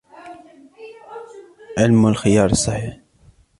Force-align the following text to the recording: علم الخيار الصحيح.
علم 1.77 2.05
الخيار 2.05 2.51
الصحيح. 2.51 2.99